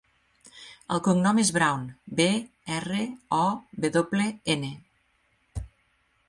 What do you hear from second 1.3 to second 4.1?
és Brown: be, erra, o, ve